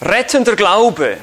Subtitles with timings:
[0.00, 1.16] Rettender Glaube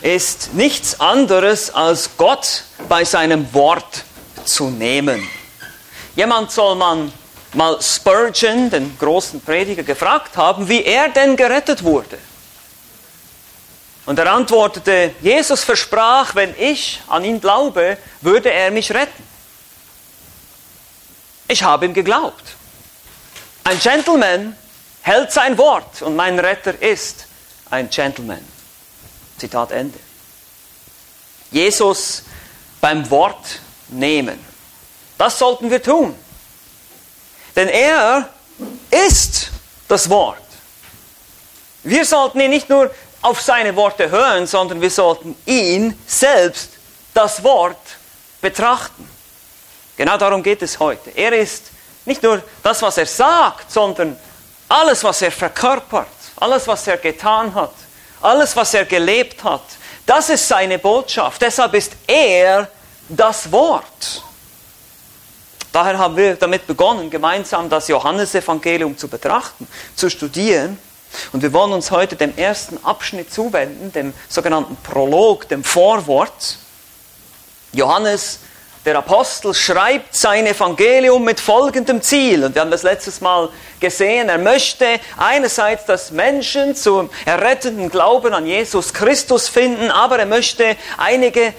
[0.00, 4.04] ist nichts anderes als Gott bei seinem Wort
[4.46, 5.28] zu nehmen.
[6.16, 7.12] Jemand soll man
[7.52, 12.16] mal Spurgeon, den großen Prediger, gefragt haben, wie er denn gerettet wurde.
[14.06, 19.28] Und er antwortete, Jesus versprach, wenn ich an ihn glaube, würde er mich retten.
[21.46, 22.54] Ich habe ihm geglaubt.
[23.64, 24.56] Ein Gentleman
[25.02, 27.26] hält sein Wort und mein Retter ist
[27.70, 28.44] ein Gentleman.
[29.38, 29.98] Zitat Ende.
[31.50, 32.22] Jesus
[32.80, 34.38] beim Wort nehmen.
[35.18, 36.14] Das sollten wir tun.
[37.56, 38.28] Denn er
[38.90, 39.50] ist
[39.88, 40.38] das Wort.
[41.82, 42.90] Wir sollten ihn nicht nur
[43.22, 46.70] auf seine Worte hören, sondern wir sollten ihn selbst,
[47.12, 47.76] das Wort,
[48.40, 49.08] betrachten.
[49.96, 51.10] Genau darum geht es heute.
[51.10, 51.64] Er ist
[52.04, 54.18] nicht nur das, was er sagt, sondern
[54.68, 56.06] alles, was er verkörpert,
[56.40, 57.72] alles, was er getan hat,
[58.20, 59.62] alles, was er gelebt hat.
[60.06, 61.40] Das ist seine Botschaft.
[61.40, 62.68] Deshalb ist er
[63.08, 64.24] das Wort.
[65.72, 70.78] Daher haben wir damit begonnen, gemeinsam das Johannesevangelium zu betrachten, zu studieren.
[71.32, 76.58] Und wir wollen uns heute dem ersten Abschnitt zuwenden, dem sogenannten Prolog, dem Vorwort.
[77.72, 78.40] Johannes
[78.84, 82.44] der Apostel schreibt sein Evangelium mit folgendem Ziel.
[82.44, 84.28] Und wir haben das letztes Mal gesehen.
[84.30, 84.86] Er möchte
[85.18, 91.52] einerseits, dass Menschen zum errettenden Glauben an Jesus Christus finden, aber er möchte einige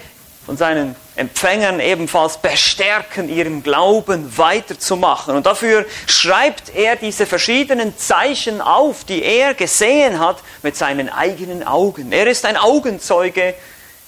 [0.44, 5.36] von seinen Empfängern ebenfalls bestärken, ihren Glauben weiterzumachen.
[5.36, 11.64] Und dafür schreibt er diese verschiedenen Zeichen auf, die er gesehen hat mit seinen eigenen
[11.64, 12.10] Augen.
[12.10, 13.54] Er ist ein Augenzeuge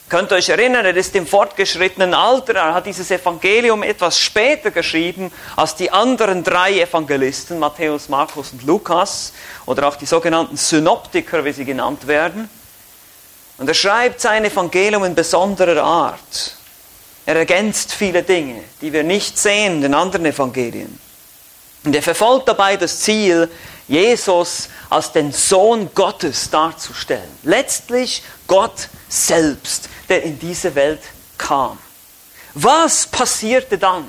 [0.08, 4.70] Könnt ihr euch erinnern, er ist im fortgeschrittenen Alter, er hat dieses Evangelium etwas später
[4.70, 9.32] geschrieben als die anderen drei Evangelisten, Matthäus, Markus und Lukas,
[9.64, 12.50] oder auch die sogenannten Synoptiker, wie sie genannt werden.
[13.56, 16.56] Und er schreibt sein Evangelium in besonderer Art.
[17.24, 20.98] Er ergänzt viele Dinge, die wir nicht sehen in den anderen Evangelien.
[21.84, 23.50] Und er verfolgt dabei das Ziel,
[23.86, 27.28] Jesus als den Sohn Gottes darzustellen.
[27.42, 31.00] Letztlich Gott selbst, der in diese Welt
[31.36, 31.78] kam.
[32.54, 34.04] Was passierte dann?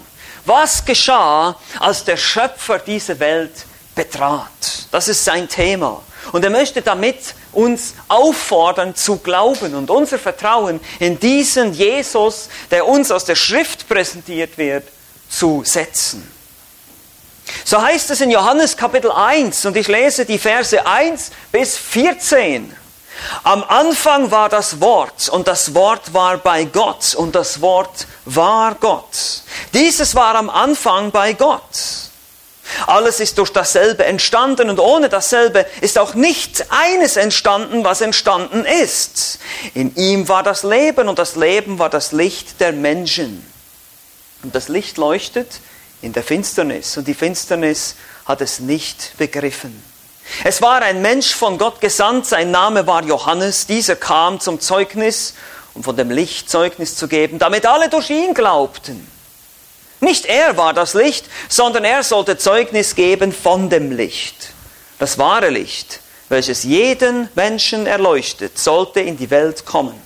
[0.46, 3.66] Was geschah, als der Schöpfer diese Welt
[3.96, 4.88] betrat?
[4.92, 6.02] Das ist sein Thema.
[6.32, 12.88] Und er möchte damit uns auffordern zu glauben und unser Vertrauen in diesen Jesus, der
[12.88, 14.88] uns aus der Schrift präsentiert wird,
[15.30, 16.35] zu setzen.
[17.64, 22.76] So heißt es in Johannes Kapitel 1 und ich lese die Verse 1 bis 14.
[23.44, 28.76] Am Anfang war das Wort und das Wort war bei Gott und das Wort war
[28.76, 29.44] Gott.
[29.74, 31.62] Dieses war am Anfang bei Gott.
[32.88, 38.66] Alles ist durch dasselbe entstanden und ohne dasselbe ist auch nicht eines entstanden, was entstanden
[38.66, 39.40] ist.
[39.74, 43.46] In ihm war das Leben und das Leben war das Licht der Menschen.
[44.44, 45.60] Und das Licht leuchtet
[46.02, 47.96] in der Finsternis und die Finsternis
[48.26, 49.84] hat es nicht begriffen.
[50.44, 53.68] Es war ein Mensch von Gott gesandt, sein Name war Johannes.
[53.68, 55.36] Dieser kam zum Zeugnis,
[55.74, 59.08] um von dem Licht Zeugnis zu geben, damit alle durch ihn glaubten.
[60.00, 64.50] Nicht er war das Licht, sondern er sollte Zeugnis geben von dem Licht.
[65.00, 70.00] Das wahre Licht, welches jeden Menschen erleuchtet, sollte in die Welt kommen.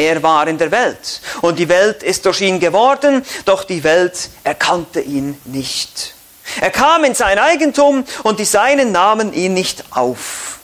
[0.00, 4.30] Er war in der Welt und die Welt ist durch ihn geworden, doch die Welt
[4.44, 6.14] erkannte ihn nicht.
[6.58, 10.58] Er kam in sein Eigentum und die Seinen nahmen ihn nicht auf.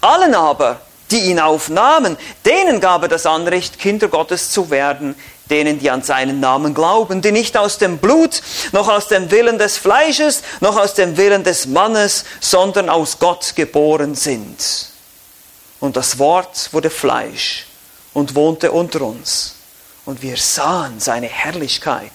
[0.00, 0.80] Allen aber,
[1.12, 5.14] die ihn aufnahmen, denen gab er das Anrecht, Kinder Gottes zu werden,
[5.50, 9.58] denen, die an seinen Namen glauben, die nicht aus dem Blut, noch aus dem Willen
[9.58, 14.88] des Fleisches, noch aus dem Willen des Mannes, sondern aus Gott geboren sind.
[15.78, 17.66] Und das Wort wurde Fleisch
[18.12, 19.56] und wohnte unter uns.
[20.06, 22.12] Und wir sahen seine Herrlichkeit,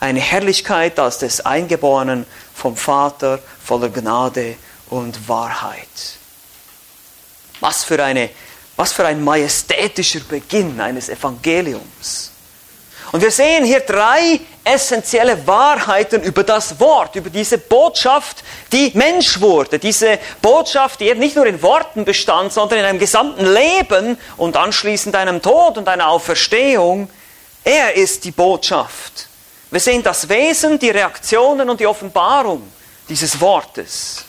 [0.00, 4.56] eine Herrlichkeit als des Eingeborenen vom Vater voller Gnade
[4.90, 5.86] und Wahrheit.
[7.60, 8.30] Was für, eine,
[8.76, 12.32] was für ein majestätischer Beginn eines Evangeliums.
[13.12, 19.40] Und wir sehen hier drei essentielle Wahrheiten über das Wort, über diese Botschaft, die Mensch
[19.40, 19.78] wurde.
[19.78, 24.56] Diese Botschaft, die eben nicht nur in Worten bestand, sondern in einem gesamten Leben und
[24.56, 27.10] anschließend einem Tod und einer Auferstehung.
[27.64, 29.28] Er ist die Botschaft.
[29.70, 32.62] Wir sehen das Wesen, die Reaktionen und die Offenbarung
[33.08, 34.24] dieses Wortes.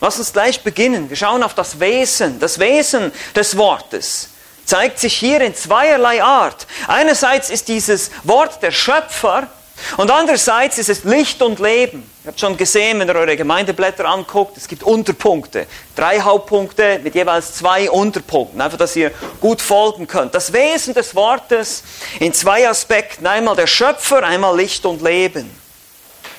[0.00, 1.08] Lass uns gleich beginnen.
[1.08, 4.28] Wir schauen auf das Wesen, das Wesen des Wortes
[4.66, 6.66] zeigt sich hier in zweierlei Art.
[6.88, 9.48] Einerseits ist dieses Wort der Schöpfer
[9.96, 12.10] und andererseits ist es Licht und Leben.
[12.24, 15.66] Ihr habt schon gesehen, wenn ihr eure Gemeindeblätter anguckt, es gibt Unterpunkte.
[15.94, 18.60] Drei Hauptpunkte mit jeweils zwei Unterpunkten.
[18.60, 20.34] Einfach, dass ihr gut folgen könnt.
[20.34, 21.82] Das Wesen des Wortes
[22.18, 23.26] in zwei Aspekten.
[23.26, 25.50] Einmal der Schöpfer, einmal Licht und Leben.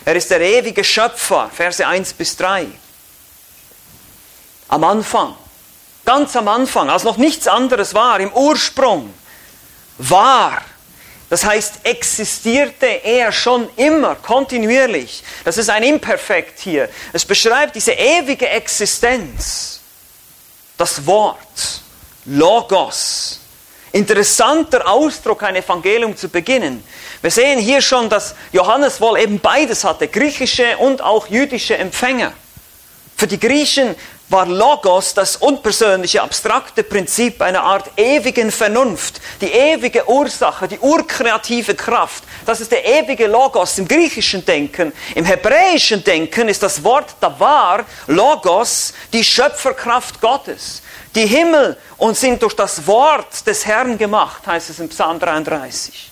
[0.03, 1.49] Er ist der ewige Schöpfer.
[1.53, 2.67] Verse 1 bis 3.
[4.69, 5.35] Am Anfang.
[6.05, 9.13] Ganz am Anfang, als noch nichts anderes war, im Ursprung,
[9.97, 10.61] war
[11.29, 15.23] das heißt, existierte er schon immer, kontinuierlich.
[15.43, 16.89] Das ist ein Imperfekt hier.
[17.11, 19.81] Es beschreibt diese ewige Existenz.
[20.77, 21.81] Das Wort,
[22.25, 23.41] Logos.
[23.91, 26.83] Interessanter Ausdruck, ein Evangelium zu beginnen.
[27.21, 32.31] Wir sehen hier schon, dass Johannes wohl eben beides hatte, griechische und auch jüdische Empfänger.
[33.17, 33.95] Für die Griechen
[34.29, 41.75] war Logos das unpersönliche, abstrakte Prinzip einer Art ewigen Vernunft, die ewige Ursache, die urkreative
[41.75, 42.23] Kraft.
[42.45, 44.91] Das ist der ewige Logos im griechischen Denken.
[45.15, 50.81] Im hebräischen Denken ist das Wort Davar, Logos, die Schöpferkraft Gottes.
[51.15, 56.11] Die Himmel und sind durch das Wort des Herrn gemacht, heißt es im Psalm 33.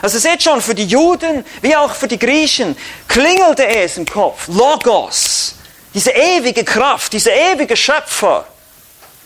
[0.00, 2.76] Also seht schon, für die Juden wie auch für die Griechen
[3.08, 4.46] klingelte es im Kopf.
[4.46, 5.57] Logos.
[5.98, 8.46] Diese ewige Kraft, dieser ewige Schöpfer,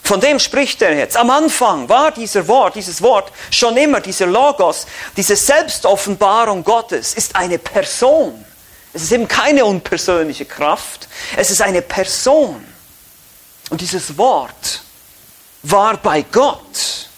[0.03, 1.19] von dem spricht er jetzt.
[1.19, 7.37] Am Anfang war dieser Wort, dieses Wort schon immer, dieser Logos, diese Selbstoffenbarung Gottes ist
[7.37, 8.43] eine Person.
[8.95, 12.67] Es ist eben keine unpersönliche Kraft, es ist eine Person.
[13.69, 14.81] Und dieses Wort
[15.65, 17.11] war bei Gott.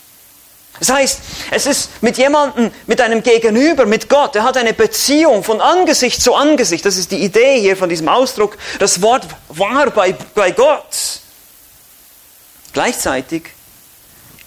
[0.80, 1.20] Das heißt,
[1.52, 4.34] es ist mit jemandem, mit einem Gegenüber, mit Gott.
[4.34, 6.84] Er hat eine Beziehung von Angesicht zu Angesicht.
[6.84, 8.56] Das ist die Idee hier von diesem Ausdruck.
[8.78, 11.20] Das Wort war bei, bei Gott.
[12.72, 13.44] Gleichzeitig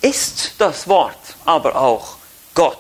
[0.02, 1.16] ist das Wort
[1.46, 2.18] aber auch
[2.54, 2.78] Gott.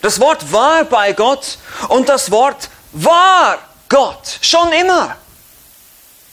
[0.00, 4.38] Das Wort war bei Gott und das Wort war Gott.
[4.40, 5.16] Schon immer.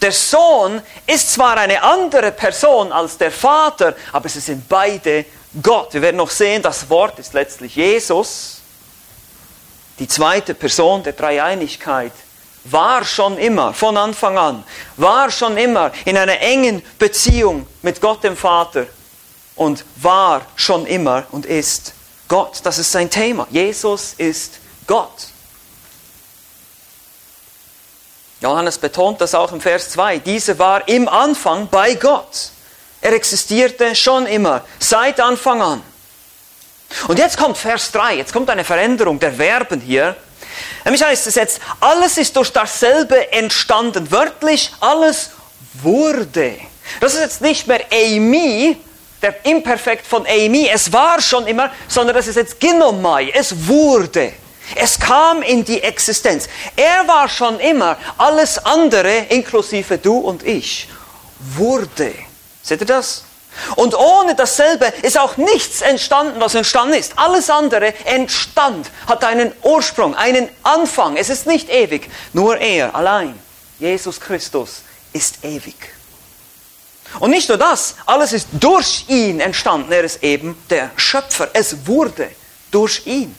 [0.02, 5.26] Der Sohn ist zwar eine andere Person als der Vater, aber sie sind beide
[5.62, 5.94] Gott.
[5.94, 8.62] Wir werden noch sehen, das Wort ist letztlich Jesus.
[10.00, 12.12] Die zweite Person der Dreieinigkeit
[12.66, 14.64] war schon immer, von Anfang an,
[14.98, 18.86] war schon immer in einer engen Beziehung mit Gott dem Vater
[19.56, 21.94] und war schon immer und ist
[22.28, 22.60] Gott.
[22.64, 23.48] Das ist sein Thema.
[23.50, 24.56] Jesus ist
[24.86, 25.30] Gott.
[28.40, 30.20] Johannes betont das auch im Vers 2.
[30.20, 32.52] Diese war im Anfang bei Gott.
[33.08, 35.82] Er existierte schon immer, seit Anfang an.
[37.08, 40.18] Und jetzt kommt Vers 3, jetzt kommt eine Veränderung der Verben hier.
[40.84, 44.12] Nämlich heißt es jetzt, alles ist durch dasselbe entstanden.
[44.12, 45.30] Wörtlich, alles
[45.82, 46.56] wurde.
[47.00, 48.76] Das ist jetzt nicht mehr Amy,
[49.22, 54.34] der Imperfekt von Amy, es war schon immer, sondern das ist jetzt Ginomai, es wurde.
[54.76, 56.50] Es kam in die Existenz.
[56.76, 60.90] Er war schon immer, alles andere, inklusive du und ich,
[61.40, 62.27] wurde.
[62.68, 63.24] Seht ihr das?
[63.78, 67.14] Und ohne dasselbe ist auch nichts entstanden, was entstanden ist.
[67.16, 71.16] Alles andere entstand, hat einen Ursprung, einen Anfang.
[71.16, 72.10] Es ist nicht ewig.
[72.34, 73.40] Nur er allein,
[73.80, 74.82] Jesus Christus,
[75.14, 75.76] ist ewig.
[77.22, 79.94] Und nicht nur das, alles ist durch ihn entstanden.
[79.94, 81.48] Er ist eben der Schöpfer.
[81.54, 82.30] Es wurde
[82.70, 83.34] durch ihn.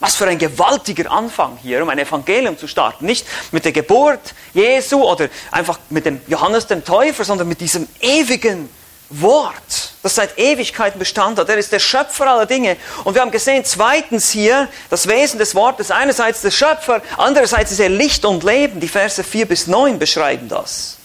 [0.00, 3.04] Was für ein gewaltiger Anfang hier, um ein Evangelium zu starten.
[3.04, 7.88] Nicht mit der Geburt Jesu oder einfach mit dem Johannes dem Täufer, sondern mit diesem
[8.00, 8.68] ewigen
[9.10, 11.48] Wort, das seit Ewigkeiten Bestand hat.
[11.48, 12.76] Er ist der Schöpfer aller Dinge.
[13.04, 17.80] Und wir haben gesehen, zweitens hier, das Wesen des Wortes, einerseits der Schöpfer, andererseits ist
[17.80, 18.80] er Licht und Leben.
[18.80, 20.98] Die Verse 4 bis 9 beschreiben das.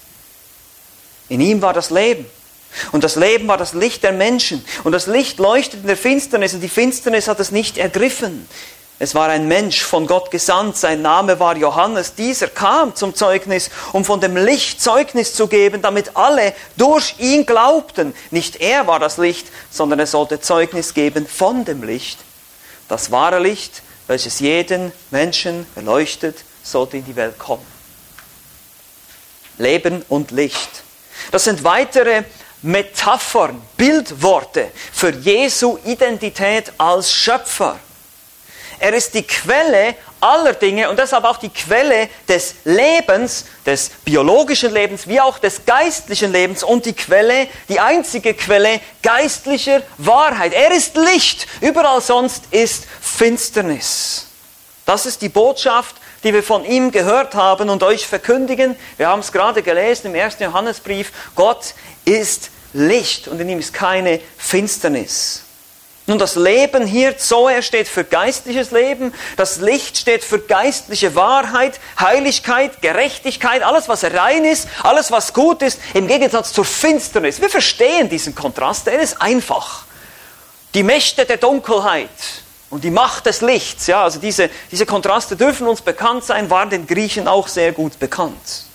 [1.30, 2.26] In ihm war das Leben.
[2.92, 4.66] Und das Leben war das Licht der Menschen.
[4.84, 8.48] Und das Licht leuchtet in der Finsternis und die Finsternis hat es nicht ergriffen.
[9.00, 12.14] Es war ein Mensch von Gott gesandt, sein Name war Johannes.
[12.16, 17.46] Dieser kam zum Zeugnis, um von dem Licht Zeugnis zu geben, damit alle durch ihn
[17.46, 18.14] glaubten.
[18.32, 22.20] Nicht er war das Licht, sondern er sollte Zeugnis geben von dem Licht.
[22.88, 27.66] Das wahre Licht, welches jeden Menschen erleuchtet, sollte in die Welt kommen.
[29.58, 30.84] Leben und Licht.
[31.32, 32.24] Das sind weitere
[32.62, 37.80] Metaphern, Bildworte für Jesu Identität als Schöpfer.
[38.84, 44.74] Er ist die Quelle aller Dinge und deshalb auch die Quelle des Lebens, des biologischen
[44.74, 50.52] Lebens, wie auch des geistlichen Lebens und die Quelle, die einzige Quelle geistlicher Wahrheit.
[50.52, 54.28] Er ist Licht, überall sonst ist Finsternis.
[54.86, 58.76] Das ist die Botschaft, die wir von ihm gehört haben und euch verkündigen.
[58.98, 61.14] Wir haben es gerade gelesen im ersten Johannesbrief.
[61.36, 61.74] Gott
[62.04, 65.43] ist Licht und in ihm ist keine Finsternis.
[66.06, 71.80] Nun, das Leben hier, Zoe steht für geistliches Leben, das Licht steht für geistliche Wahrheit,
[71.98, 77.40] Heiligkeit, Gerechtigkeit, alles, was rein ist, alles, was gut ist, im Gegensatz zur Finsternis.
[77.40, 79.86] Wir verstehen diesen Kontrast, der ist einfach.
[80.74, 82.10] Die Mächte der Dunkelheit
[82.70, 86.70] und die Macht des Lichts, ja, also diese, diese Kontraste dürfen uns bekannt sein, waren
[86.70, 88.66] den Griechen auch sehr gut bekannt.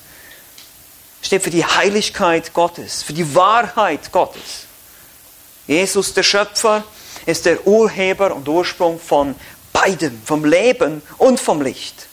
[1.21, 4.67] Steht für die Heiligkeit Gottes, für die Wahrheit Gottes.
[5.67, 6.85] Jesus, der Schöpfer,
[7.27, 9.35] ist der Urheber und Ursprung von
[9.73, 12.07] beidem, vom Leben und vom Licht.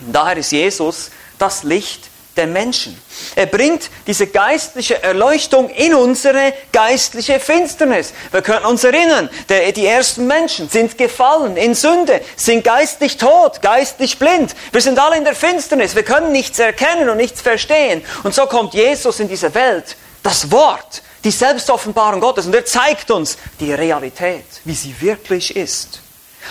[0.00, 2.96] Und daher ist Jesus das Licht der Menschen.
[3.34, 8.12] Er bringt diese geistliche Erleuchtung in unsere geistliche Finsternis.
[8.30, 14.18] Wir können uns erinnern, die ersten Menschen sind gefallen in Sünde, sind geistlich tot, geistlich
[14.18, 14.54] blind.
[14.72, 15.94] Wir sind alle in der Finsternis.
[15.94, 18.02] Wir können nichts erkennen und nichts verstehen.
[18.22, 22.46] Und so kommt Jesus in diese Welt, das Wort, die Selbstoffenbarung Gottes.
[22.46, 26.00] Und er zeigt uns die Realität, wie sie wirklich ist.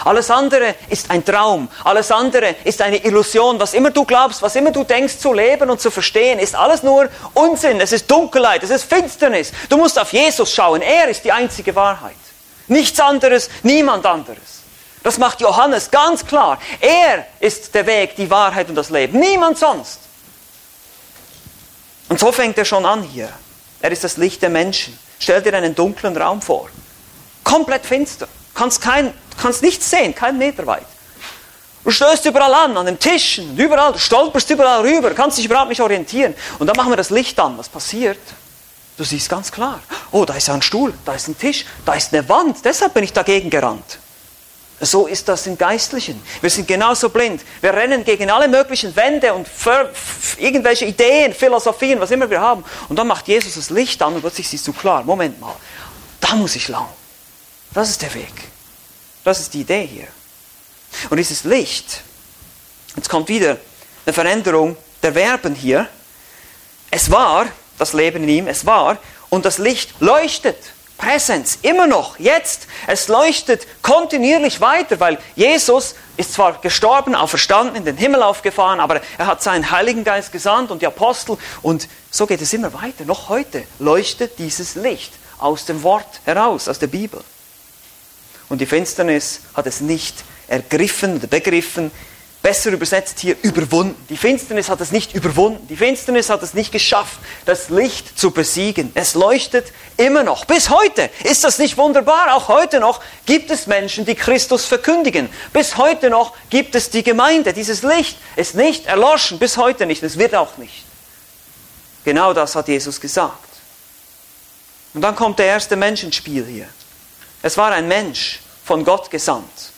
[0.06, 3.60] Alles andere ist ein Traum, alles andere ist eine Illusion.
[3.60, 6.84] Was immer du glaubst, was immer du denkst zu leben und zu verstehen, ist alles
[6.84, 7.82] nur Unsinn.
[7.82, 9.52] Es ist Dunkelheit, es ist Finsternis.
[9.68, 10.82] Du musst auf Jesus schauen.
[10.82, 12.16] Er ist die einzige Wahrheit.
[12.68, 14.62] Nichts anderes, niemand anderes.
[15.02, 16.60] Das macht Johannes ganz klar.
[16.80, 19.20] Er ist der Weg, die Wahrheit und das Leben.
[19.20, 20.00] Niemand sonst.
[22.10, 23.30] Und so fängt er schon an hier.
[23.82, 24.98] Er ist das Licht der Menschen.
[25.20, 26.70] Stell dir einen dunklen Raum vor.
[27.44, 28.28] Komplett finster.
[28.54, 30.86] Kannst, kein, kannst nichts sehen, keinen Meter weit.
[31.84, 35.70] Du stößt überall an, an den Tischen, überall, du stolperst überall rüber, kannst dich überhaupt
[35.70, 36.36] nicht orientieren.
[36.60, 37.58] Und dann machen wir das Licht an.
[37.58, 38.20] Was passiert?
[38.98, 39.80] Du siehst ganz klar,
[40.12, 42.58] oh, da ist ein Stuhl, da ist ein Tisch, da ist eine Wand.
[42.66, 43.98] Deshalb bin ich dagegen gerannt.
[44.82, 46.22] So ist das im Geistlichen.
[46.40, 47.42] Wir sind genauso blind.
[47.60, 49.48] Wir rennen gegen alle möglichen Wände und
[50.38, 52.64] irgendwelche Ideen, Philosophien, was immer wir haben.
[52.88, 55.56] Und dann macht Jesus das Licht an und plötzlich siehst du klar, Moment mal,
[56.22, 56.88] da muss ich lang.
[57.74, 58.34] Das ist der Weg.
[59.24, 60.08] Das ist die Idee hier.
[61.10, 62.02] Und dieses Licht,
[62.96, 63.58] jetzt kommt wieder
[64.06, 65.88] eine Veränderung der Verben hier.
[66.90, 68.98] Es war, das Leben in ihm, es war,
[69.30, 70.58] und das Licht leuchtet.
[71.00, 72.68] Präsenz, immer noch, jetzt.
[72.86, 79.02] Es leuchtet kontinuierlich weiter, weil Jesus ist zwar gestorben, auferstanden, in den Himmel aufgefahren, aber
[79.18, 83.06] er hat seinen Heiligen Geist gesandt und die Apostel und so geht es immer weiter.
[83.06, 87.24] Noch heute leuchtet dieses Licht aus dem Wort heraus, aus der Bibel.
[88.50, 90.16] Und die Finsternis hat es nicht
[90.48, 91.92] ergriffen oder begriffen,
[92.42, 93.96] besser übersetzt hier überwunden.
[94.10, 95.68] Die Finsternis hat es nicht überwunden.
[95.68, 98.92] Die Finsternis hat es nicht geschafft, das Licht zu besiegen.
[98.96, 100.46] Es leuchtet immer noch.
[100.46, 102.36] Bis heute ist das nicht wunderbar.
[102.36, 105.30] Auch heute noch gibt es Menschen, die Christus verkündigen.
[105.52, 107.54] Bis heute noch gibt es die Gemeinde.
[107.54, 109.40] Dieses Licht ist nicht erloschen.
[109.40, 110.02] Bis heute nicht.
[110.04, 110.86] Es wird auch nicht.
[112.06, 113.50] Genau das hat Jesus gesagt.
[114.94, 116.68] Und dann kommt der erste Mensch ins Spiel hier.
[117.42, 119.69] Es war ein Mensch von Gott gesandt.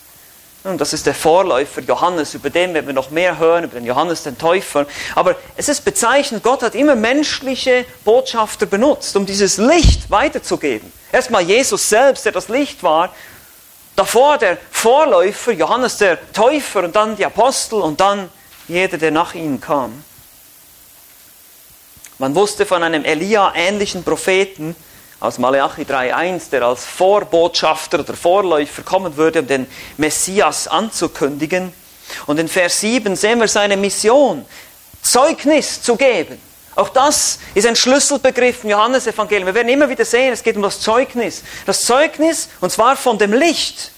[0.63, 3.85] Und das ist der Vorläufer Johannes, über den werden wir noch mehr hören, über den
[3.85, 4.85] Johannes den Täufer.
[5.15, 10.91] Aber es ist bezeichnend, Gott hat immer menschliche Botschafter benutzt, um dieses Licht weiterzugeben.
[11.11, 13.13] Erstmal Jesus selbst, der das Licht war,
[13.95, 18.29] davor der Vorläufer, Johannes der Täufer und dann die Apostel und dann
[18.67, 20.03] jeder, der nach ihnen kam.
[22.19, 24.75] Man wusste von einem Elia-ähnlichen Propheten,
[25.21, 31.71] aus Malachi 3.1, der als Vorbotschafter oder Vorläufer kommen würde, um den Messias anzukündigen.
[32.25, 34.45] Und in Vers 7 sehen wir seine Mission,
[35.01, 36.41] Zeugnis zu geben.
[36.75, 39.45] Auch das ist ein Schlüsselbegriff im Johannesevangelium.
[39.45, 41.43] Wir werden immer wieder sehen, es geht um das Zeugnis.
[41.67, 43.91] Das Zeugnis, und zwar von dem Licht,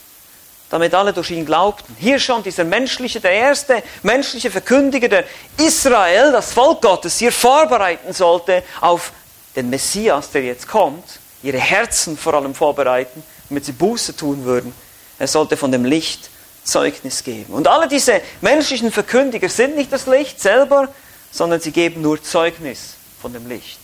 [0.69, 1.95] damit alle durch ihn glaubten.
[1.99, 5.23] Hier schon dieser menschliche, der erste menschliche Verkündiger, der
[5.57, 9.13] Israel, das Volk Gottes, hier vorbereiten sollte auf
[9.55, 14.73] den Messias, der jetzt kommt, ihre Herzen vor allem vorbereiten, damit sie Buße tun würden.
[15.19, 16.29] Er sollte von dem Licht
[16.63, 17.53] Zeugnis geben.
[17.53, 20.89] Und alle diese menschlichen Verkündiger sind nicht das Licht selber,
[21.31, 23.79] sondern sie geben nur Zeugnis von dem Licht.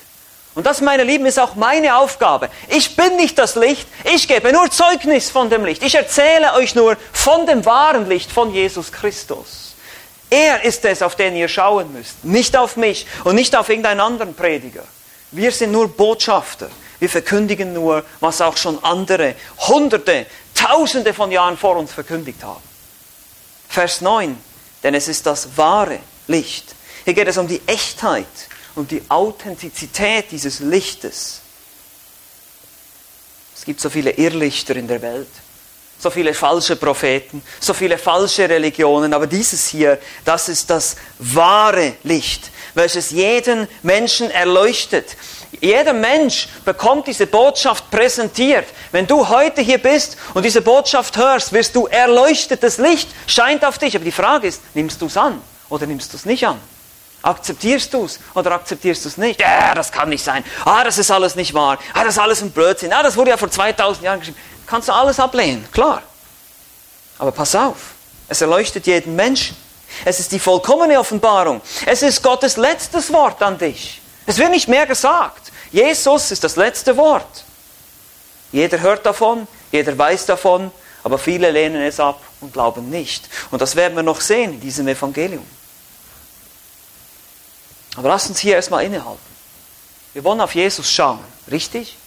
[0.56, 2.50] Und das, meine Lieben, ist auch meine Aufgabe.
[2.70, 5.84] Ich bin nicht das Licht, ich gebe nur Zeugnis von dem Licht.
[5.84, 9.76] Ich erzähle euch nur von dem wahren Licht, von Jesus Christus.
[10.30, 14.00] Er ist es, auf den ihr schauen müsst, nicht auf mich und nicht auf irgendeinen
[14.00, 14.84] anderen Prediger.
[15.32, 16.70] Wir sind nur Botschafter.
[17.00, 19.36] Wir verkündigen nur, was auch schon andere,
[19.68, 22.62] Hunderte, Tausende von Jahren vor uns verkündigt haben.
[23.70, 24.36] Vers 9,
[24.84, 26.76] denn es ist das wahre Licht.
[27.06, 28.26] Hier geht es um die Echtheit,
[28.76, 31.42] um die Authentizität dieses Lichtes.
[33.56, 35.30] Es gibt so viele Irrlichter in der Welt,
[36.00, 41.96] so viele falsche Propheten, so viele falsche Religionen, aber dieses hier, das ist das wahre
[42.04, 42.50] Licht.
[42.74, 45.16] Welches jeden Menschen erleuchtet.
[45.62, 48.66] Jeder Mensch bekommt diese Botschaft präsentiert.
[48.92, 52.64] Wenn du heute hier bist und diese Botschaft hörst, wirst du erleuchtet.
[52.64, 53.96] Das Licht scheint auf dich.
[53.96, 56.60] Aber die Frage ist, nimmst du es an oder nimmst du es nicht an?
[57.22, 59.42] Akzeptierst du es oder akzeptierst du es nicht?
[59.42, 60.44] Ja, das kann nicht sein.
[60.64, 61.78] Ah, das ist alles nicht wahr.
[61.94, 62.94] Ah, das ist alles ein Blödsinn.
[62.94, 64.40] Ah, das wurde ja vor 2000 Jahren geschrieben.
[64.66, 66.02] Kannst du alles ablehnen, klar.
[67.18, 67.78] Aber pass auf,
[68.30, 69.58] es erleuchtet jeden Menschen.
[70.06, 71.62] Es ist die vollkommene Offenbarung.
[71.86, 74.02] Es ist Gottes letztes Wort an dich.
[74.26, 75.52] Es wird nicht mehr gesagt.
[75.72, 77.44] Jesus ist das letzte Wort.
[78.52, 80.72] Jeder hört davon, jeder weiß davon,
[81.04, 83.30] aber viele lehnen es ab und glauben nicht.
[83.52, 85.46] Und das werden wir noch sehen in diesem Evangelium.
[87.96, 89.20] Aber lass uns hier erstmal innehalten.
[90.14, 91.98] Wir wollen auf Jesus schauen, richtig?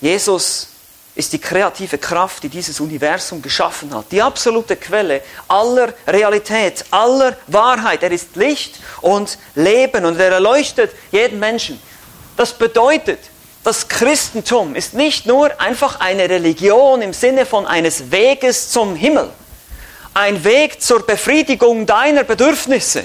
[0.00, 0.69] Jesus
[1.20, 4.06] ist die kreative Kraft, die dieses Universum geschaffen hat.
[4.10, 8.02] Die absolute Quelle aller Realität, aller Wahrheit.
[8.02, 11.78] Er ist Licht und Leben und er erleuchtet jeden Menschen.
[12.38, 13.18] Das bedeutet,
[13.62, 19.28] das Christentum ist nicht nur einfach eine Religion im Sinne von eines Weges zum Himmel,
[20.14, 23.04] ein Weg zur Befriedigung deiner Bedürfnisse.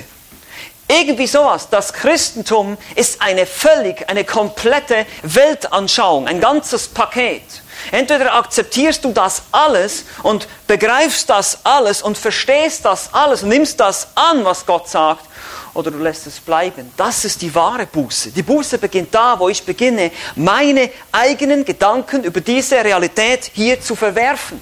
[0.87, 1.67] Irgendwie sowas.
[1.69, 7.64] Das Christentum ist eine völlig, eine komplette Weltanschauung, ein ganzes Paket.
[7.91, 13.79] Entweder akzeptierst du das alles und begreifst das alles und verstehst das alles und nimmst
[13.79, 15.25] das an, was Gott sagt,
[15.73, 16.91] oder du lässt es bleiben.
[16.95, 18.31] Das ist die wahre Buße.
[18.31, 23.95] Die Buße beginnt da, wo ich beginne, meine eigenen Gedanken über diese Realität hier zu
[23.95, 24.61] verwerfen.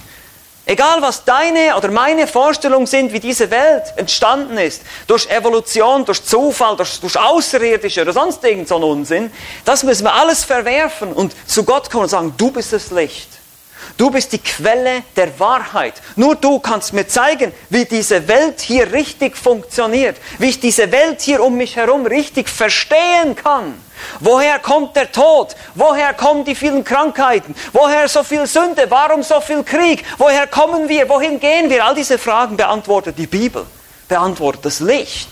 [0.66, 6.24] Egal was deine oder meine Vorstellungen sind, wie diese Welt entstanden ist, durch Evolution, durch
[6.24, 9.30] Zufall, durch, durch Außerirdische oder sonst irgend so einen Unsinn,
[9.66, 13.28] das müssen wir alles verwerfen und zu Gott kommen und sagen, du bist das Licht.
[13.98, 15.94] Du bist die Quelle der Wahrheit.
[16.16, 21.20] Nur du kannst mir zeigen, wie diese Welt hier richtig funktioniert, wie ich diese Welt
[21.20, 23.74] hier um mich herum richtig verstehen kann.
[24.20, 25.54] Woher kommt der Tod?
[25.74, 27.54] Woher kommen die vielen Krankheiten?
[27.72, 28.86] Woher so viel Sünde?
[28.90, 30.04] Warum so viel Krieg?
[30.18, 31.08] Woher kommen wir?
[31.08, 31.84] Wohin gehen wir?
[31.84, 33.66] All diese Fragen beantwortet die Bibel,
[34.08, 35.28] beantwortet das Licht.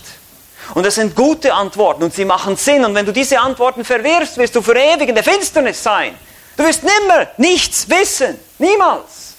[0.73, 2.85] Und das sind gute Antworten und sie machen Sinn.
[2.85, 6.15] Und wenn du diese Antworten verwirfst, wirst du für ewig in der Finsternis sein.
[6.55, 8.39] Du wirst nimmer nichts wissen.
[8.59, 9.33] Niemals.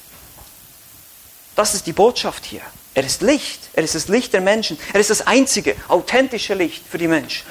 [1.56, 2.60] Das ist die Botschaft hier.
[2.94, 3.60] Er ist Licht.
[3.72, 4.78] Er ist das Licht der Menschen.
[4.92, 7.44] Er ist das einzige authentische Licht für die Menschen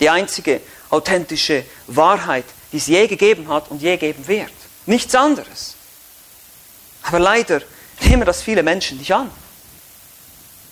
[0.00, 4.52] die einzige authentische Wahrheit, die es je gegeben hat und je geben wird.
[4.86, 5.74] Nichts anderes.
[7.02, 7.62] Aber leider
[8.02, 9.30] nehmen das viele Menschen nicht an.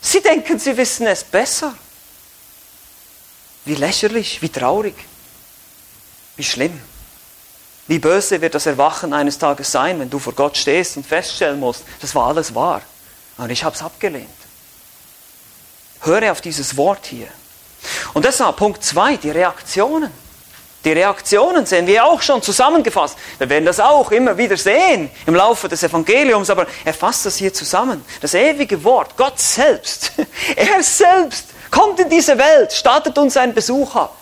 [0.00, 1.74] Sie denken, sie wissen es besser.
[3.64, 4.94] Wie lächerlich, wie traurig,
[6.36, 6.78] wie schlimm.
[7.86, 11.60] Wie böse wird das Erwachen eines Tages sein, wenn du vor Gott stehst und feststellen
[11.60, 12.82] musst, das war alles wahr.
[13.36, 14.28] Und ich habe es abgelehnt.
[16.00, 17.28] Höre auf dieses Wort hier.
[18.12, 20.10] Und deshalb Punkt 2, die Reaktionen.
[20.84, 23.16] Die Reaktionen sehen wir auch schon zusammengefasst.
[23.38, 27.36] Wir werden das auch immer wieder sehen im Laufe des Evangeliums, aber er fasst das
[27.36, 28.04] hier zusammen.
[28.20, 30.12] Das ewige Wort, Gott selbst,
[30.56, 34.14] er selbst kommt in diese Welt, startet uns einen Besuch ab.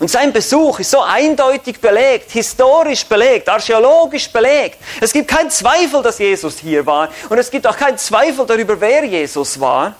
[0.00, 4.78] Und sein Besuch ist so eindeutig belegt, historisch belegt, archäologisch belegt.
[5.00, 7.10] Es gibt keinen Zweifel, dass Jesus hier war.
[7.28, 9.94] Und es gibt auch keinen Zweifel darüber, wer Jesus war.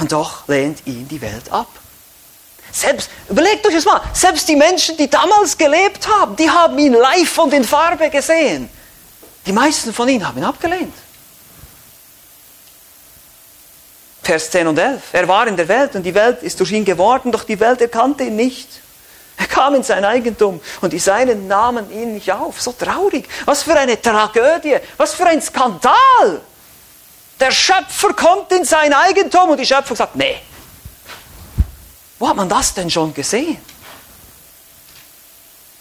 [0.00, 1.68] Und doch lehnt ihn die Welt ab.
[2.70, 6.92] Selbst, überlegt euch das mal, selbst die Menschen, die damals gelebt haben, die haben ihn
[6.92, 8.68] live und in Farbe gesehen.
[9.46, 10.94] Die meisten von ihnen haben ihn abgelehnt.
[14.22, 15.02] Vers 10 und 11.
[15.12, 17.80] Er war in der Welt und die Welt ist durch ihn geworden, doch die Welt
[17.80, 18.68] erkannte ihn nicht.
[19.38, 22.60] Er kam in sein Eigentum und die Seinen nahmen ihn nicht auf.
[22.60, 23.26] So traurig.
[23.44, 24.76] Was für eine Tragödie.
[24.96, 26.42] Was für ein Skandal.
[27.40, 30.36] Der Schöpfer kommt in sein Eigentum und die Schöpfung sagt, nee.
[32.18, 33.58] Wo hat man das denn schon gesehen?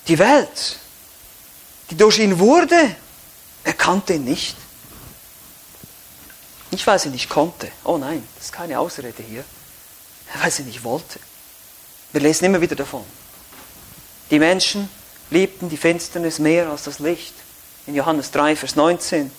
[0.07, 0.77] Die Welt,
[1.89, 2.95] die durch ihn wurde,
[3.63, 4.55] erkannte ihn nicht.
[6.71, 7.71] Nicht, weil sie nicht konnte.
[7.83, 9.43] Oh nein, das ist keine Ausrede hier.
[10.41, 11.19] Weil sie nicht wollte.
[12.11, 13.05] Wir lesen immer wieder davon.
[14.29, 14.89] Die Menschen
[15.29, 17.33] liebten die Finsternis mehr als das Licht.
[17.85, 19.31] In Johannes 3, Vers 19.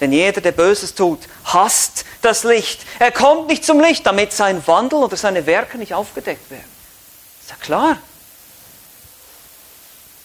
[0.00, 2.82] Denn jeder, der Böses tut, hasst das Licht.
[2.98, 6.70] Er kommt nicht zum Licht, damit sein Wandel oder seine Werke nicht aufgedeckt werden.
[7.40, 7.98] Ist ja klar.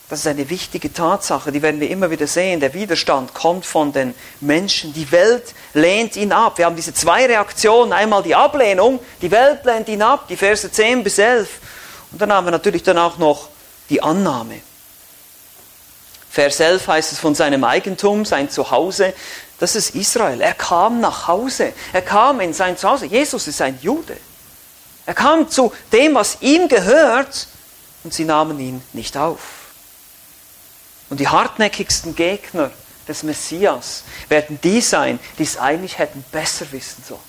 [0.09, 2.59] Das ist eine wichtige Tatsache, die werden wir immer wieder sehen.
[2.59, 4.93] Der Widerstand kommt von den Menschen.
[4.93, 6.59] Die Welt lehnt ihn ab.
[6.59, 7.93] Wir haben diese zwei Reaktionen.
[7.93, 11.49] Einmal die Ablehnung, die Welt lehnt ihn ab, die Verse 10 bis 11.
[12.11, 13.49] Und dann haben wir natürlich dann auch noch
[13.89, 14.59] die Annahme.
[16.29, 19.13] Vers 11 heißt es von seinem Eigentum, sein Zuhause.
[19.63, 20.41] Das ist Israel.
[20.41, 21.71] Er kam nach Hause.
[21.93, 23.05] Er kam in sein Zuhause.
[23.05, 24.17] Jesus ist ein Jude.
[25.05, 27.47] Er kam zu dem, was ihm gehört,
[28.03, 29.39] und sie nahmen ihn nicht auf.
[31.09, 32.71] Und die hartnäckigsten Gegner
[33.07, 37.21] des Messias werden die sein, die es eigentlich hätten besser wissen sollen.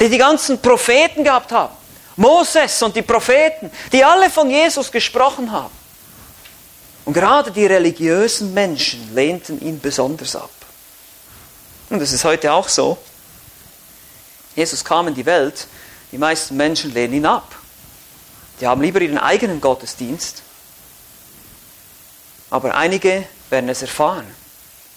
[0.00, 1.74] Die die ganzen Propheten gehabt haben.
[2.16, 5.74] Moses und die Propheten, die alle von Jesus gesprochen haben.
[7.04, 10.48] Und gerade die religiösen Menschen lehnten ihn besonders ab.
[11.90, 12.96] Und das ist heute auch so.
[14.56, 15.66] Jesus kam in die Welt,
[16.12, 17.56] die meisten Menschen lehnen ihn ab.
[18.60, 20.42] Die haben lieber ihren eigenen Gottesdienst.
[22.50, 24.26] Aber einige werden es erfahren.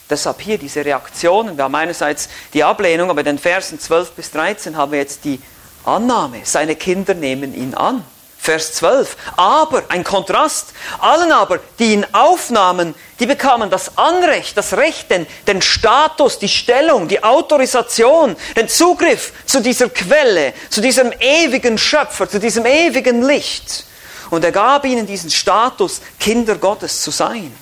[0.10, 1.56] Deshalb hier diese Reaktionen.
[1.56, 5.23] Wir haben einerseits die Ablehnung, aber in den Versen 12 bis 13 haben wir jetzt
[5.23, 5.39] die
[5.86, 6.41] Annahme.
[6.43, 8.03] Seine Kinder nehmen ihn an.
[8.43, 9.15] Vers 12.
[9.38, 15.25] Aber, ein Kontrast, allen aber, die ihn aufnahmen, die bekamen das Anrecht, das Recht, den,
[15.47, 22.29] den Status, die Stellung, die Autorisation, den Zugriff zu dieser Quelle, zu diesem ewigen Schöpfer,
[22.29, 23.86] zu diesem ewigen Licht.
[24.29, 27.56] Und er gab ihnen diesen Status, Kinder Gottes zu sein,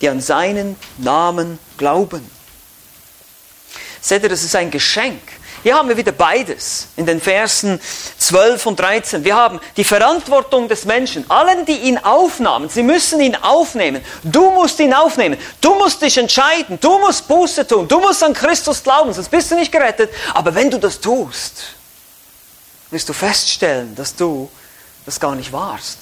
[0.00, 2.28] die an seinen Namen glauben.
[4.00, 5.22] Seht ihr, das ist ein Geschenk.
[5.62, 7.80] Hier haben wir wieder beides in den Versen
[8.18, 9.24] 12 und 13.
[9.24, 11.28] Wir haben die Verantwortung des Menschen.
[11.28, 14.04] Allen, die ihn aufnahmen, sie müssen ihn aufnehmen.
[14.22, 15.38] Du musst ihn aufnehmen.
[15.60, 16.78] Du musst dich entscheiden.
[16.80, 17.88] Du musst Buße tun.
[17.88, 20.10] Du musst an Christus glauben, sonst bist du nicht gerettet.
[20.34, 21.74] Aber wenn du das tust,
[22.90, 24.48] wirst du feststellen, dass du
[25.04, 25.98] das gar nicht warst.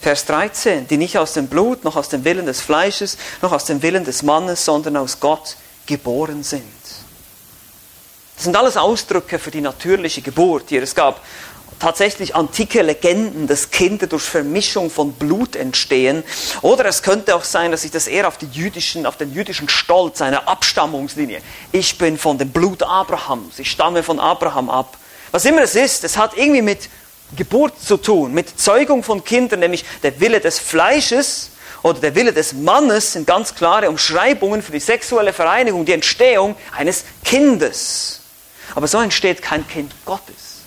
[0.00, 3.64] Vers 13, die nicht aus dem Blut, noch aus dem Willen des Fleisches, noch aus
[3.64, 6.75] dem Willen des Mannes, sondern aus Gott geboren sind.
[8.36, 10.82] Das sind alles Ausdrücke für die natürliche Geburt hier.
[10.82, 11.20] Es gab
[11.78, 16.22] tatsächlich antike Legenden, dass Kinder durch Vermischung von Blut entstehen.
[16.62, 20.22] Oder es könnte auch sein, dass sich das eher auf, jüdischen, auf den jüdischen Stolz,
[20.22, 21.40] eine Abstammungslinie.
[21.72, 24.96] Ich bin von dem Blut Abrahams, ich stamme von Abraham ab.
[25.32, 26.88] Was immer es ist, es hat irgendwie mit
[27.36, 31.50] Geburt zu tun, mit Zeugung von Kindern, nämlich der Wille des Fleisches
[31.82, 36.56] oder der Wille des Mannes sind ganz klare Umschreibungen für die sexuelle Vereinigung, die Entstehung
[36.76, 38.22] eines Kindes.
[38.76, 40.60] Aber so entsteht kein Kind Gottes,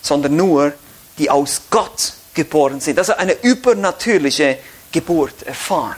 [0.00, 0.72] sondern nur
[1.18, 3.00] die aus Gott geboren sind.
[3.00, 4.58] Also eine übernatürliche
[4.92, 5.96] Geburt erfahren.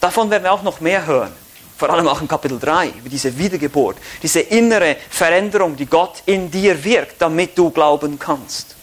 [0.00, 1.32] Davon werden wir auch noch mehr hören.
[1.76, 6.50] Vor allem auch in Kapitel 3, über diese Wiedergeburt, diese innere Veränderung, die Gott in
[6.50, 8.74] dir wirkt, damit du glauben kannst.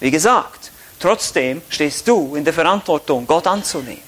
[0.00, 0.70] Wie gesagt,
[1.00, 4.02] trotzdem stehst du in der Verantwortung, Gott anzunehmen.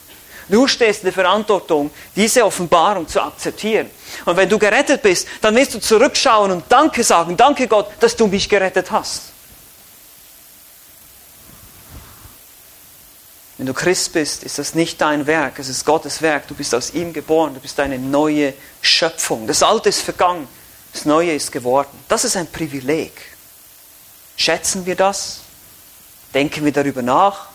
[0.48, 3.90] Du stehst in der Verantwortung, diese Offenbarung zu akzeptieren.
[4.24, 7.36] Und wenn du gerettet bist, dann wirst du zurückschauen und Danke sagen.
[7.36, 9.22] Danke Gott, dass du mich gerettet hast.
[13.58, 16.46] Wenn du Christ bist, ist das nicht dein Werk, es ist Gottes Werk.
[16.46, 19.48] Du bist aus ihm geboren, du bist eine neue Schöpfung.
[19.48, 20.46] Das Alte ist vergangen,
[20.92, 21.90] das Neue ist geworden.
[22.06, 23.12] Das ist ein Privileg.
[24.36, 25.40] Schätzen wir das?
[26.32, 27.48] Denken wir darüber nach?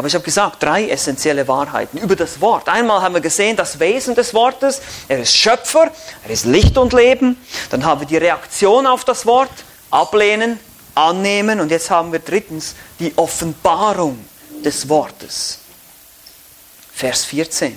[0.00, 2.70] Aber ich habe gesagt, drei essentielle Wahrheiten über das Wort.
[2.70, 4.80] Einmal haben wir gesehen, das Wesen des Wortes.
[5.08, 5.90] Er ist Schöpfer,
[6.24, 7.36] er ist Licht und Leben.
[7.68, 9.50] Dann haben wir die Reaktion auf das Wort,
[9.90, 10.58] ablehnen,
[10.94, 11.60] annehmen.
[11.60, 14.24] Und jetzt haben wir drittens die Offenbarung
[14.64, 15.58] des Wortes.
[16.94, 17.76] Vers 14.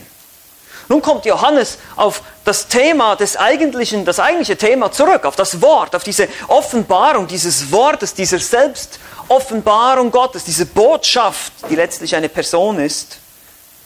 [0.88, 5.94] Nun kommt Johannes auf das Thema des eigentlichen, das eigentliche Thema zurück, auf das Wort,
[5.94, 12.80] auf diese Offenbarung dieses Wortes, dieser Selbst Offenbarung Gottes, diese Botschaft, die letztlich eine Person
[12.80, 13.18] ist,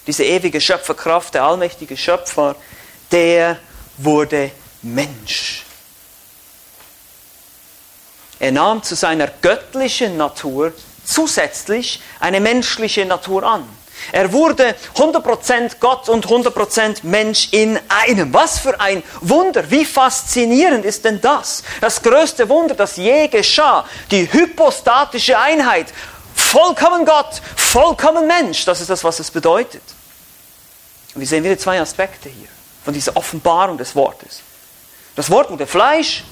[0.05, 2.55] diese ewige Schöpferkraft, der allmächtige Schöpfer,
[3.11, 3.57] der
[3.97, 5.63] wurde Mensch.
[8.39, 10.73] Er nahm zu seiner göttlichen Natur
[11.03, 13.67] zusätzlich eine menschliche Natur an.
[14.11, 18.33] Er wurde 100% Gott und 100% Mensch in einem.
[18.33, 21.63] Was für ein Wunder, wie faszinierend ist denn das?
[21.81, 25.93] Das größte Wunder, das je geschah, die hypostatische Einheit.
[26.35, 29.81] Vollkommen Gott, vollkommen Mensch, das ist das, was es bedeutet.
[31.13, 32.47] Und wir sehen wieder zwei Aspekte hier
[32.85, 34.41] von dieser Offenbarung des Wortes.
[35.15, 36.23] Das Wort wurde Fleisch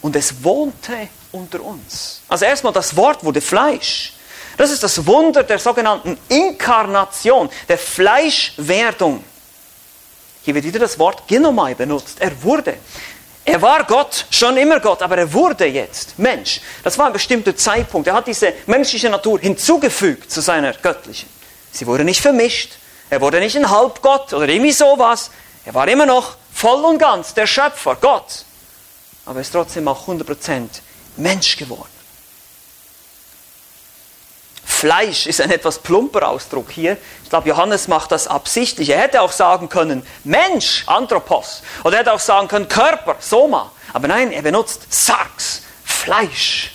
[0.00, 2.22] und es wohnte unter uns.
[2.28, 4.14] Also erstmal, das Wort wurde Fleisch.
[4.56, 9.24] Das ist das Wunder der sogenannten Inkarnation, der Fleischwerdung.
[10.42, 12.16] Hier wird wieder das Wort Genomai benutzt.
[12.20, 12.76] Er wurde.
[13.44, 16.60] Er war Gott, schon immer Gott, aber er wurde jetzt Mensch.
[16.84, 18.06] Das war ein bestimmter Zeitpunkt.
[18.06, 21.28] Er hat diese menschliche Natur hinzugefügt zu seiner göttlichen.
[21.72, 22.72] Sie wurde nicht vermischt.
[23.10, 25.30] Er wurde nicht ein Halbgott oder irgendwie sowas.
[25.64, 28.44] Er war immer noch voll und ganz der Schöpfer, Gott.
[29.26, 30.68] Aber er ist trotzdem auch 100%
[31.16, 32.01] Mensch geworden
[34.82, 36.96] Fleisch ist ein etwas plumper Ausdruck hier.
[37.22, 38.90] Ich glaube, Johannes macht das absichtlich.
[38.90, 41.62] Er hätte auch sagen können Mensch, Anthropos.
[41.84, 43.70] Oder er hätte auch sagen können Körper, Soma.
[43.92, 46.72] Aber nein, er benutzt Sarx, Fleisch.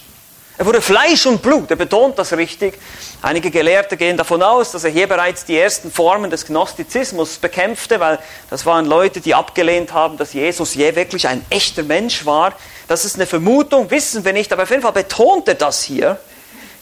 [0.58, 2.80] Er wurde Fleisch und Blut, er betont das richtig.
[3.22, 8.00] Einige Gelehrte gehen davon aus, dass er hier bereits die ersten Formen des Gnostizismus bekämpfte,
[8.00, 12.54] weil das waren Leute, die abgelehnt haben, dass Jesus je wirklich ein echter Mensch war.
[12.88, 16.17] Das ist eine Vermutung, wissen wir nicht, aber auf jeden Fall betont er das hier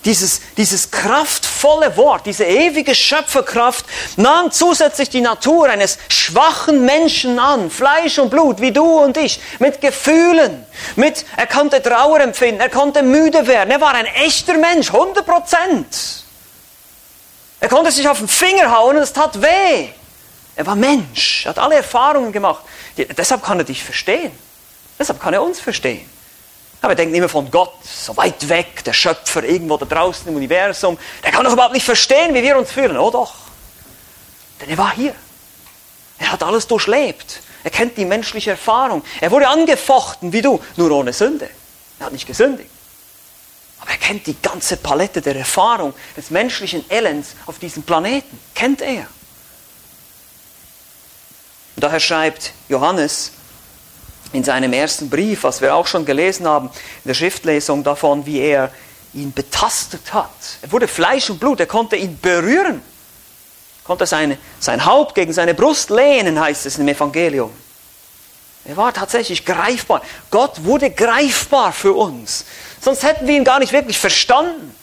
[0.05, 3.85] dieses, dieses kraftvolle Wort, diese ewige Schöpferkraft
[4.17, 9.39] nahm zusätzlich die Natur eines schwachen Menschen an, Fleisch und Blut, wie du und ich,
[9.59, 10.65] mit Gefühlen,
[10.95, 15.25] mit, er konnte Trauer empfinden, er konnte müde werden, er war ein echter Mensch, 100
[15.25, 16.23] Prozent.
[17.59, 19.89] Er konnte sich auf den Finger hauen und es tat weh.
[20.55, 22.63] Er war Mensch, er hat alle Erfahrungen gemacht.
[22.95, 24.31] Deshalb kann er dich verstehen.
[24.99, 26.07] Deshalb kann er uns verstehen.
[26.85, 30.35] Aber wir denken immer von Gott, so weit weg, der Schöpfer irgendwo da draußen im
[30.35, 30.99] Universum.
[31.23, 32.95] Der kann doch überhaupt nicht verstehen, wie wir uns fühlen.
[32.99, 33.33] Oh doch.
[34.61, 35.15] Denn er war hier.
[36.19, 37.41] Er hat alles durchlebt.
[37.63, 39.01] Er kennt die menschliche Erfahrung.
[39.19, 41.49] Er wurde angefochten wie du, nur ohne Sünde.
[41.97, 42.69] Er hat nicht gesündigt.
[43.79, 48.39] Aber er kennt die ganze Palette der Erfahrung des menschlichen Elends auf diesem Planeten.
[48.53, 49.07] Kennt er.
[51.75, 53.31] Und daher schreibt Johannes,
[54.35, 58.39] in seinem ersten Brief, was wir auch schon gelesen haben, in der Schriftlesung davon, wie
[58.39, 58.71] er
[59.13, 60.29] ihn betastet hat.
[60.61, 62.81] Er wurde Fleisch und Blut, er konnte ihn berühren,
[63.83, 67.51] konnte seine, sein Haupt gegen seine Brust lehnen, heißt es im Evangelium.
[68.65, 70.01] Er war tatsächlich greifbar.
[70.31, 72.45] Gott wurde greifbar für uns.
[72.81, 74.75] Sonst hätten wir ihn gar nicht wirklich verstanden.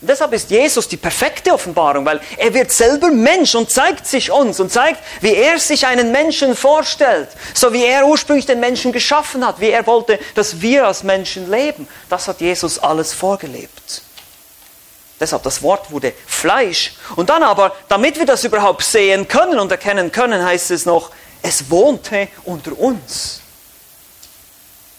[0.00, 4.60] Deshalb ist Jesus die perfekte Offenbarung, weil er wird selber Mensch und zeigt sich uns
[4.60, 9.46] und zeigt, wie er sich einen Menschen vorstellt, so wie er ursprünglich den Menschen geschaffen
[9.46, 11.88] hat, wie er wollte, dass wir als Menschen leben.
[12.10, 14.02] Das hat Jesus alles vorgelebt.
[15.18, 16.94] Deshalb das Wort wurde Fleisch.
[17.16, 21.10] Und dann aber, damit wir das überhaupt sehen können und erkennen können, heißt es noch,
[21.40, 23.40] es wohnte unter uns.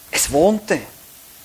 [0.10, 0.80] Es wohnte.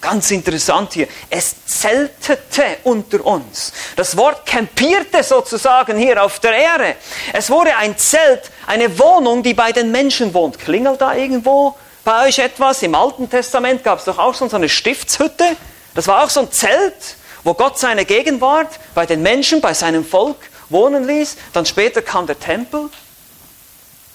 [0.02, 1.06] Ganz interessant hier.
[1.30, 3.72] Es zeltete unter uns.
[3.94, 6.96] Das Wort campierte sozusagen hier auf der Erde.
[7.32, 10.58] Es wurde ein Zelt, eine Wohnung, die bei den Menschen wohnt.
[10.58, 12.82] Klingelt da irgendwo bei euch etwas?
[12.82, 15.56] Im Alten Testament gab es doch auch so eine Stiftshütte.
[15.94, 20.04] Das war auch so ein Zelt, wo Gott seine Gegenwart bei den Menschen, bei seinem
[20.04, 20.36] Volk
[20.68, 21.36] wohnen ließ.
[21.52, 22.90] Dann später kam der Tempel.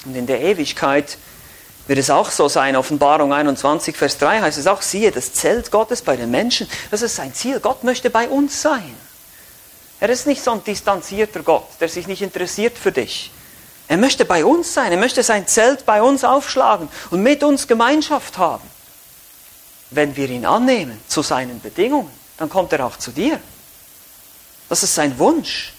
[0.04, 1.16] Und in der Ewigkeit
[1.88, 2.76] wird es auch so sein.
[2.76, 7.02] Offenbarung 21, Vers 3 heißt es auch, siehe, das Zelt Gottes bei den Menschen, das
[7.02, 7.58] ist sein Ziel.
[7.58, 8.94] Gott möchte bei uns sein.
[9.98, 13.32] Er ist nicht so ein distanzierter Gott, der sich nicht interessiert für dich.
[13.88, 17.66] Er möchte bei uns sein, er möchte sein Zelt bei uns aufschlagen und mit uns
[17.66, 18.68] Gemeinschaft haben.
[19.90, 23.40] Wenn wir ihn annehmen zu seinen Bedingungen, dann kommt er auch zu dir.
[24.68, 25.72] Das ist sein Wunsch.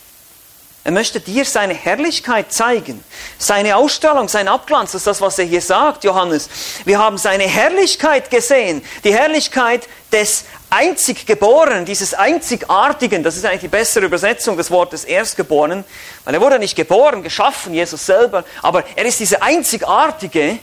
[0.90, 3.04] Er möchte dir seine Herrlichkeit zeigen,
[3.38, 6.50] seine Ausstrahlung, sein Abglanz, das ist das, was er hier sagt, Johannes.
[6.84, 13.68] Wir haben seine Herrlichkeit gesehen, die Herrlichkeit des Einziggeborenen, dieses Einzigartigen, das ist eigentlich die
[13.68, 15.86] bessere Übersetzung des Wortes Erstgeboren,
[16.26, 20.58] weil er wurde nicht geboren, geschaffen, Jesus selber, aber er ist diese Einzigartige,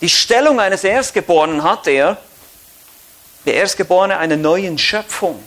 [0.00, 2.16] die Stellung eines Erstgeborenen hat er,
[3.46, 5.40] der Erstgeborene einer neuen Schöpfung,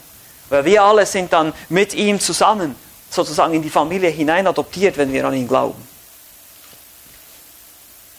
[0.48, 5.12] weil wir alle sind dann mit ihm zusammen sozusagen in die Familie hinein adoptiert, wenn
[5.12, 5.88] wir an ihn glauben.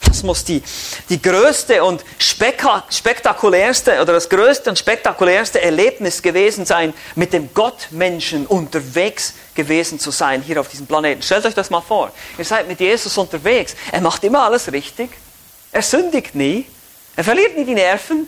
[0.09, 0.63] Das muss die,
[1.11, 8.47] die größte und spektakulärste oder das größte und spektakulärste Erlebnis gewesen sein, mit dem Gottmenschen
[8.47, 11.23] unterwegs gewesen zu sein hier auf diesem Planeten.
[11.23, 12.11] Stellt euch das mal vor.
[12.39, 13.77] Ihr seid mit Jesus unterwegs.
[13.93, 15.11] Er macht immer alles richtig.
[15.71, 16.65] Er sündigt nie.
[17.15, 18.27] Er verliert nie die Nerven.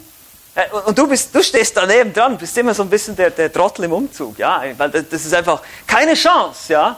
[0.60, 3.52] Äh, und du, bist, du stehst daneben dran, bist immer so ein bisschen der, der
[3.52, 6.96] Trottel im Umzug, ja, weil das ist einfach keine Chance, ja.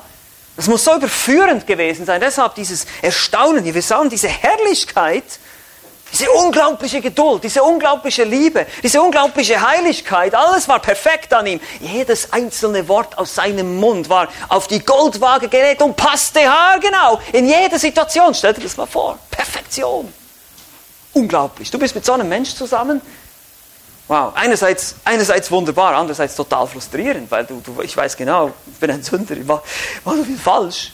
[0.56, 2.20] Das muss so überführend gewesen sein.
[2.20, 3.64] Deshalb dieses Erstaunen.
[3.64, 5.24] Wir sahen diese Herrlichkeit,
[6.12, 10.34] diese unglaubliche Geduld, diese unglaubliche Liebe, diese unglaubliche Heiligkeit.
[10.34, 11.60] Alles war perfekt an ihm.
[11.80, 17.48] Jedes einzelne Wort aus seinem Mund war auf die Goldwaage gelegt und passte haargenau in
[17.48, 18.34] jede Situation.
[18.34, 19.18] Stell dir das mal vor.
[19.30, 20.12] Perfektion.
[21.14, 21.70] Unglaublich.
[21.70, 23.00] Du bist mit so einem Mensch zusammen,
[24.08, 28.90] Wow, einerseits, einerseits wunderbar, andererseits total frustrierend, weil du, du, ich weiß genau, ich bin
[28.90, 29.62] ein Sünder, ich mache
[30.04, 30.92] so viel falsch.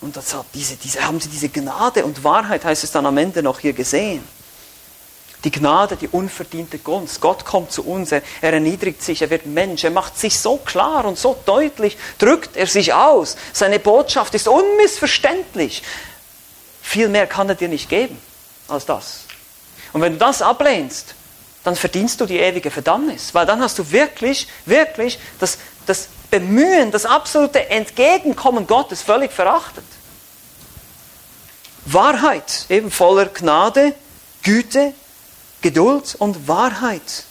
[0.00, 3.42] Und deshalb diese, diese, haben sie diese Gnade und Wahrheit, heißt es dann am Ende
[3.42, 4.22] noch hier gesehen.
[5.44, 7.20] Die Gnade, die unverdiente Gunst.
[7.20, 10.56] Gott kommt zu uns, er, er erniedrigt sich, er wird Mensch, er macht sich so
[10.58, 13.36] klar und so deutlich, drückt er sich aus.
[13.52, 15.82] Seine Botschaft ist unmissverständlich.
[16.82, 18.18] Viel mehr kann er dir nicht geben
[18.66, 19.20] als das.
[19.92, 21.14] Und wenn du das ablehnst,
[21.68, 23.34] dann verdienst du die ewige Verdammnis.
[23.34, 29.84] Weil dann hast du wirklich, wirklich das, das Bemühen, das absolute Entgegenkommen Gottes völlig verachtet.
[31.84, 33.94] Wahrheit, eben voller Gnade,
[34.42, 34.94] Güte,
[35.60, 37.24] Geduld und Wahrheit.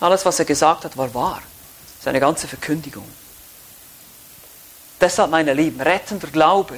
[0.00, 1.40] Alles, was er gesagt hat, war wahr.
[2.00, 3.06] Seine ganze Verkündigung.
[5.00, 6.74] Deshalb, meine Lieben, rettender Glaube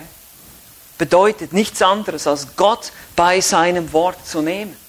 [0.99, 4.84] bedeutet nichts anderes, als Gott bei seinem Wort zu nehmen.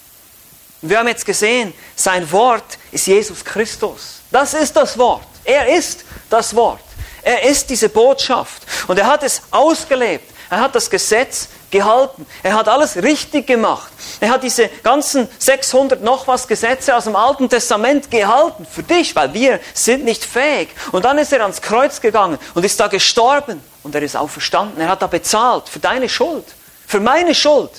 [0.85, 4.19] Und wir haben jetzt gesehen, sein Wort ist Jesus Christus.
[4.29, 5.25] Das ist das Wort.
[5.43, 6.83] Er ist das Wort.
[7.23, 8.61] Er ist diese Botschaft.
[8.87, 10.31] Und er hat es ausgelebt.
[10.47, 12.27] Er hat das Gesetz gehalten.
[12.43, 13.91] Er hat alles richtig gemacht.
[14.19, 19.15] Er hat diese ganzen 600 noch was Gesetze aus dem Alten Testament gehalten für dich,
[19.15, 20.69] weil wir sind nicht fähig.
[20.91, 24.79] Und dann ist er ans Kreuz gegangen und ist da gestorben und er ist auferstanden.
[24.79, 26.45] Er hat da bezahlt für deine Schuld,
[26.85, 27.71] für meine Schuld.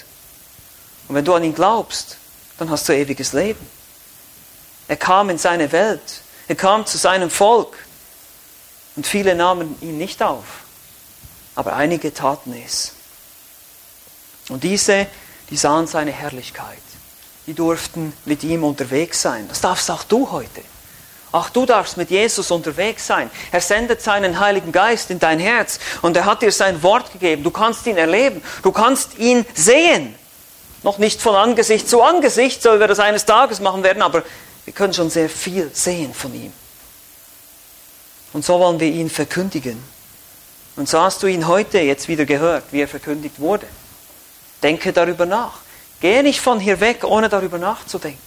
[1.06, 2.16] Und wenn du an ihn glaubst,
[2.58, 3.64] dann hast du ewiges Leben.
[4.88, 6.22] Er kam in seine Welt.
[6.48, 7.76] Er kam zu seinem Volk.
[8.94, 10.44] Und viele nahmen ihn nicht auf.
[11.54, 12.92] Aber einige taten es.
[14.48, 15.06] Und diese,
[15.50, 16.78] die sahen seine Herrlichkeit.
[17.46, 19.46] Die durften mit ihm unterwegs sein.
[19.48, 20.62] Das darfst auch du heute.
[21.32, 23.30] Auch du darfst mit Jesus unterwegs sein.
[23.52, 27.42] Er sendet seinen Heiligen Geist in dein Herz und er hat dir sein Wort gegeben.
[27.42, 28.42] Du kannst ihn erleben.
[28.62, 30.14] Du kannst ihn sehen.
[30.82, 34.22] Noch nicht von Angesicht zu Angesicht, so wie wir das eines Tages machen werden, aber
[34.64, 36.52] wir können schon sehr viel sehen von ihm.
[38.32, 39.82] Und so wollen wir ihn verkündigen.
[40.76, 43.66] Und so hast du ihn heute jetzt wieder gehört, wie er verkündigt wurde.
[44.62, 45.60] Denke darüber nach.
[46.00, 48.20] Gehe nicht von hier weg, ohne darüber nachzudenken.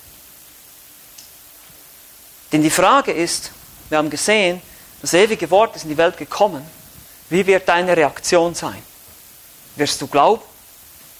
[2.51, 3.51] Denn die Frage ist,
[3.89, 4.62] wir haben gesehen,
[5.01, 6.65] das ewige Wort ist in die Welt gekommen.
[7.29, 8.81] Wie wird deine Reaktion sein?
[9.75, 10.41] Wirst du glauben?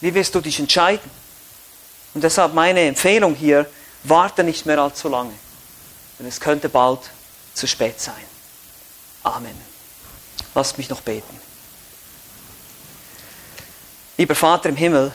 [0.02, 1.12] Wie wirst du dich entscheiden?
[2.14, 3.70] Und deshalb meine Empfehlung hier,
[4.04, 5.34] warte nicht mehr allzu lange,
[6.18, 7.00] denn es könnte bald
[7.54, 8.16] zu spät sein.
[9.24, 9.56] Amen.
[10.56, 11.40] Lasst mich noch beten.
[14.18, 15.12] Lieber Vater im Himmel,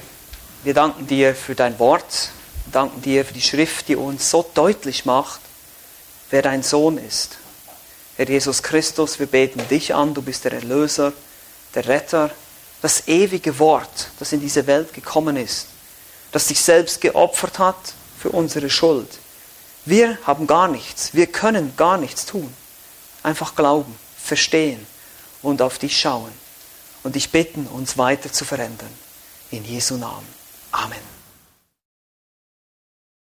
[0.62, 2.30] wir danken dir für dein Wort,
[2.66, 5.40] wir danken dir für die Schrift, die uns so deutlich macht,
[6.30, 7.38] wer dein Sohn ist.
[8.16, 11.12] Herr Jesus Christus, wir beten dich an, du bist der Erlöser,
[11.74, 12.30] der Retter,
[12.80, 15.66] das ewige Wort, das in diese Welt gekommen ist,
[16.34, 17.76] das sich selbst geopfert hat
[18.18, 19.08] für unsere Schuld.
[19.84, 22.52] Wir haben gar nichts, wir können gar nichts tun.
[23.22, 24.84] Einfach glauben, verstehen
[25.42, 26.32] und auf dich schauen
[27.04, 28.90] und dich bitten, uns weiter zu verändern.
[29.52, 30.26] In Jesu Namen.
[30.72, 31.13] Amen.